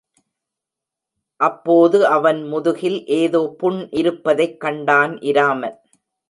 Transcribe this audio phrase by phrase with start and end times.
[1.39, 5.77] அப்போது அவன் முதுகில் ஏதோ புண் இருப்பதைக் கண்டான் இராமன்.